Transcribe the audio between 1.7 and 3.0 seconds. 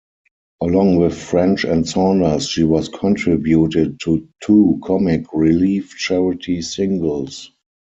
Saunders, she has